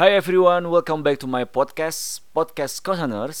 [0.00, 3.40] Hi everyone, welcome back to my podcast, Podcast Kosaners,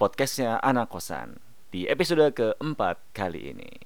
[0.00, 1.36] podcastnya anak kosan,
[1.68, 3.84] di episode keempat kali ini.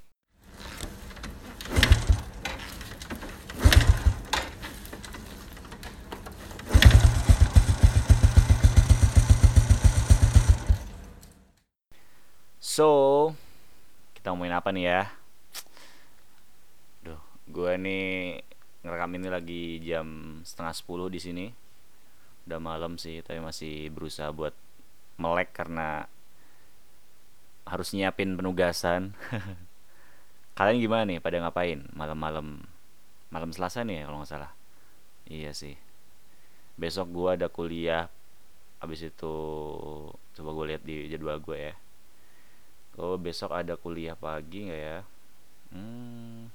[12.63, 13.35] So,
[14.15, 15.03] kita ngomongin apa nih ya?
[17.03, 17.19] Duh,
[17.51, 18.39] gue nih
[18.87, 21.70] ngerekam ini lagi jam setengah sepuluh di sini.
[22.49, 24.55] Udah malam sih, tapi masih berusaha buat
[25.21, 26.09] melek karena
[27.69, 29.15] harus nyiapin penugasan.
[30.57, 31.19] Kalian gimana nih?
[31.23, 32.65] Pada ngapain malam-malam?
[33.31, 34.53] Malam Selasa nih ya kalau nggak salah.
[35.31, 35.79] Iya sih.
[36.75, 38.11] Besok gue ada kuliah.
[38.81, 39.35] Abis itu
[40.35, 41.75] coba gue lihat di jadwal gue ya.
[42.99, 44.99] Oh besok ada kuliah pagi nggak ya?
[45.71, 46.51] Hmm,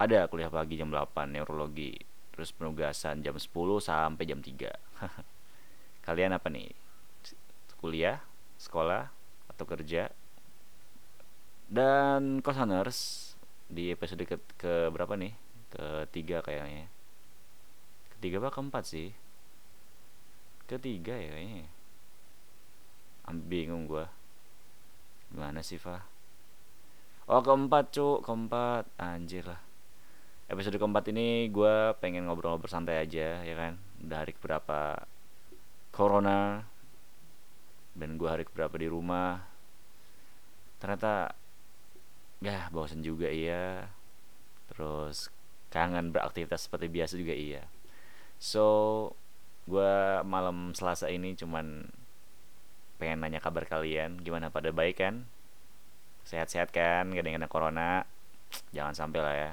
[0.00, 1.94] ada kuliah pagi jam 8 neurologi.
[2.34, 3.50] Terus penugasan jam 10
[3.82, 4.70] sampai jam 3.
[6.06, 6.70] Kalian apa nih?
[7.80, 8.20] Kuliah,
[8.60, 9.08] sekolah,
[9.48, 10.12] atau kerja?
[11.70, 13.32] Dan kosaners
[13.70, 15.32] di episode ke, ke berapa nih?
[15.70, 16.90] Ketiga kayaknya.
[18.18, 19.14] Ketiga apa keempat sih?
[20.66, 21.66] Ketiga ya kayaknya.
[23.30, 24.10] Bingung gua.
[25.30, 26.02] Gimana sih, Fah?
[27.30, 28.26] Oh, keempat, Cuk.
[28.26, 28.90] Keempat.
[28.98, 29.69] Anjir lah.
[30.50, 33.78] Episode keempat ini gue pengen ngobrol bersantai aja, ya kan?
[34.02, 34.98] Udah hari keberapa
[35.94, 36.66] Corona.
[37.94, 39.46] Dan gue hari keberapa di rumah.
[40.82, 41.30] Ternyata,
[42.42, 43.94] ya bosan juga iya.
[44.74, 45.30] Terus
[45.70, 47.62] kangen beraktivitas seperti biasa juga iya.
[48.42, 48.66] So,
[49.70, 49.94] gue
[50.26, 51.94] malam Selasa ini cuman
[52.98, 55.30] pengen nanya kabar kalian gimana pada baik kan
[56.26, 57.90] sehat-sehat kan gak ada yang kena corona
[58.76, 59.52] jangan sampai lah ya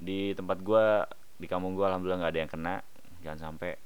[0.00, 1.04] di tempat gua
[1.36, 2.74] di kampung gua alhamdulillah nggak ada yang kena
[3.20, 3.76] jangan sampai.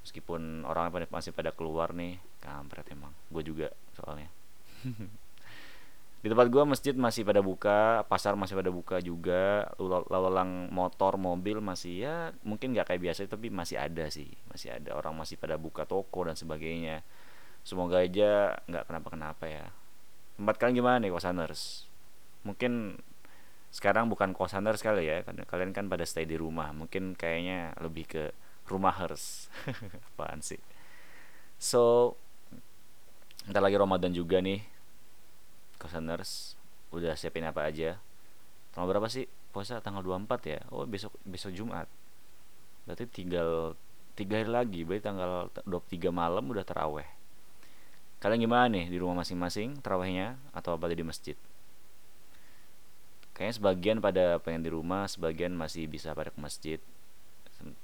[0.00, 4.32] Meskipun orang masih pada keluar nih kampret emang gue juga soalnya.
[6.20, 11.16] Di tempat gua masjid masih pada buka pasar masih pada buka juga lalu lalang motor
[11.16, 14.96] mobil masih ya mungkin nggak kayak biasa tapi masih ada sih masih ada.
[14.96, 17.04] Orang masih pada buka toko dan sebagainya.
[17.64, 19.68] Semoga aja nggak kenapa kenapa ya.
[20.40, 21.88] Tempat kalian gimana nih kosaners
[22.40, 22.96] mungkin
[23.70, 26.74] sekarang bukan kosaners kali ya kalian kan pada stay di rumah.
[26.74, 28.22] Mungkin kayaknya lebih ke
[28.66, 29.46] rumahers
[30.14, 30.58] apaan sih?
[31.58, 32.14] So
[33.46, 34.62] ntar lagi Ramadan juga nih.
[35.80, 36.58] Kosaners
[36.90, 37.96] udah siapin apa aja.
[38.74, 39.30] Tanggal berapa sih?
[39.50, 40.60] Puasa tanggal 24 ya?
[40.70, 41.86] Oh besok besok Jumat.
[42.86, 43.78] Berarti tinggal
[44.18, 44.80] tiga hari lagi.
[44.82, 47.20] Berarti tanggal 23 malam udah teraweh
[48.20, 51.34] kalian gimana nih di rumah masing-masing terawehnya atau apa di masjid
[53.40, 56.76] kayaknya sebagian pada pengen di rumah sebagian masih bisa pada ke masjid.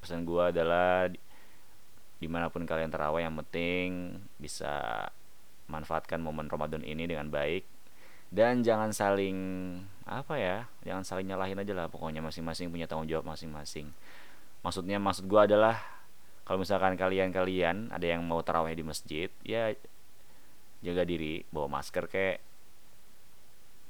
[0.05, 1.09] Pesan gua adalah
[2.21, 5.09] di mana pun kalian terawih yang penting bisa
[5.73, 7.65] manfaatkan momen Ramadan ini dengan baik.
[8.29, 9.39] Dan jangan saling
[10.05, 13.89] apa ya jangan saling nyalahin aja lah pokoknya masing-masing punya tanggung jawab masing-masing.
[14.61, 15.81] Maksudnya maksud gua adalah
[16.45, 19.73] kalau misalkan kalian-kalian ada yang mau terawih di masjid ya
[20.85, 22.45] jaga diri bawa masker kek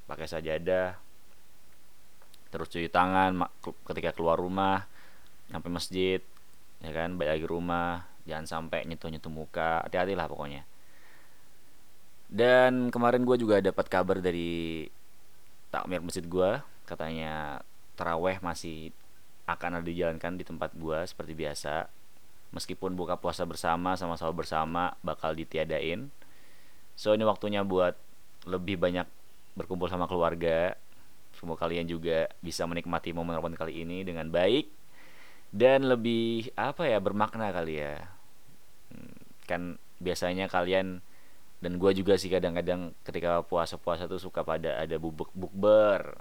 [0.06, 1.05] pakai sajadah
[2.50, 3.36] terus cuci tangan
[3.90, 4.86] ketika keluar rumah
[5.50, 6.20] sampai masjid
[6.82, 10.66] ya kan balik lagi rumah jangan sampai nyentuh nyentuh muka hati-hati lah pokoknya.
[12.26, 14.90] Dan kemarin gue juga dapat kabar dari
[15.70, 17.62] takmir masjid gue katanya
[17.94, 18.90] teraweh masih
[19.46, 21.86] akan ada dijalankan di tempat gue seperti biasa.
[22.50, 26.10] Meskipun buka puasa bersama sama sahur bersama bakal ditiadain.
[26.98, 27.94] So ini waktunya buat
[28.46, 29.06] lebih banyak
[29.54, 30.74] berkumpul sama keluarga
[31.36, 34.72] semoga kalian juga bisa menikmati momen Ramadan kali ini dengan baik
[35.54, 38.08] dan lebih apa ya bermakna kali ya.
[39.46, 41.00] Kan biasanya kalian
[41.60, 46.20] dan gue juga sih kadang-kadang ketika puasa-puasa tuh suka pada ada bubuk bukber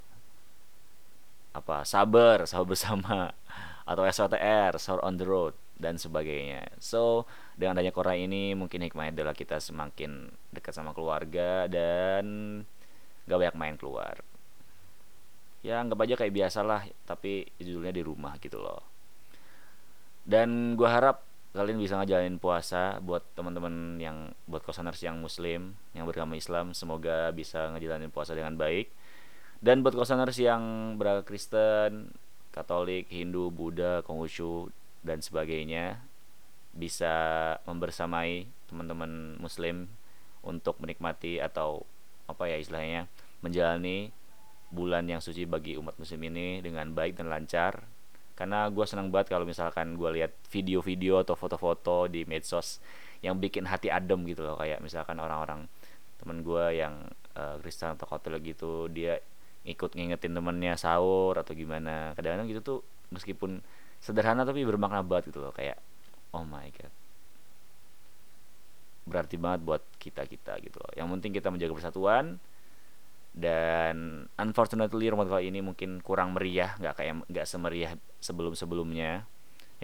[1.52, 3.32] apa sabar sahur bersama
[3.90, 6.72] atau SOTR sahur on the road dan sebagainya.
[6.80, 7.28] So
[7.60, 12.64] dengan adanya corona ini mungkin hikmahnya adalah kita semakin dekat sama keluarga dan
[13.28, 14.16] gak banyak main keluar
[15.66, 18.86] ya anggap aja kayak biasa lah tapi judulnya di rumah gitu loh.
[20.22, 21.26] Dan gue harap
[21.58, 27.34] kalian bisa ngejalanin puasa buat teman-teman yang buat kosaners yang muslim yang beragama Islam semoga
[27.34, 28.94] bisa ngejalanin puasa dengan baik.
[29.58, 32.14] Dan buat kosaners yang beragama Kristen
[32.54, 34.70] Katolik Hindu Buddha Konghucu
[35.02, 35.98] dan sebagainya
[36.76, 37.16] bisa
[37.66, 39.90] membersamai teman-teman muslim
[40.46, 41.88] untuk menikmati atau
[42.30, 43.08] apa ya istilahnya
[43.40, 44.12] menjalani
[44.76, 47.80] bulan yang suci bagi umat muslim ini dengan baik dan lancar.
[48.36, 52.84] Karena gue senang banget kalau misalkan gue lihat video-video atau foto-foto di medsos
[53.24, 54.60] yang bikin hati adem gitu loh.
[54.60, 55.72] Kayak misalkan orang-orang
[56.20, 57.08] temen gue yang
[57.40, 59.24] uh, Kristen atau Katolik gitu dia
[59.66, 62.12] ikut ngingetin temennya sahur atau gimana.
[62.20, 62.80] Kadang-kadang gitu tuh
[63.16, 63.64] meskipun
[64.04, 65.56] sederhana tapi bermakna banget gitu loh.
[65.56, 65.80] Kayak
[66.36, 66.92] oh my god.
[69.08, 70.92] Berarti banget buat kita kita gitu loh.
[70.92, 72.36] Yang penting kita menjaga persatuan
[73.36, 77.92] dan unfortunately Ramadan kali ini mungkin kurang meriah nggak kayak nggak semeriah
[78.24, 79.28] sebelum sebelumnya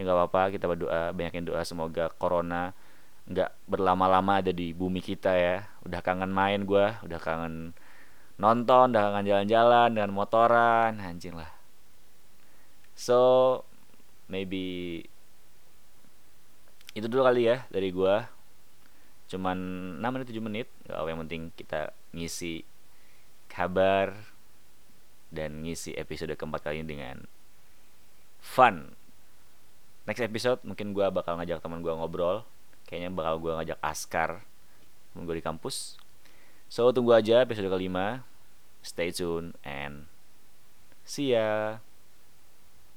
[0.08, 2.72] nggak apa-apa kita berdoa banyakin doa semoga corona
[3.28, 5.56] nggak berlama-lama ada di bumi kita ya.
[5.86, 7.76] Udah kangen main gue udah kangen
[8.40, 11.50] nonton udah kangen jalan-jalan dengan motoran anjing lah.
[12.98, 13.62] So
[14.26, 15.04] maybe
[16.92, 18.14] itu dulu kali ya dari gue
[19.32, 19.58] cuman
[19.96, 21.80] 6 menit 7 menit gak apa yang penting kita
[22.12, 22.60] ngisi
[23.52, 24.16] kabar
[25.28, 27.16] dan ngisi episode keempat kali ini dengan
[28.40, 28.96] fun.
[30.08, 32.48] Next episode mungkin gue bakal ngajak teman gue ngobrol.
[32.88, 34.40] Kayaknya bakal gue ngajak Askar,
[35.12, 36.00] temen gue di kampus.
[36.72, 38.24] So tunggu aja episode kelima.
[38.80, 40.08] Stay tune and
[41.04, 41.78] see ya.